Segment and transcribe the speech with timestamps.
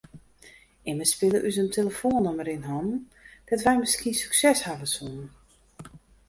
[0.91, 3.01] Immen spile ús in telefoannûmer yn hannen
[3.47, 5.27] dêr't wy miskien sukses hawwe soene.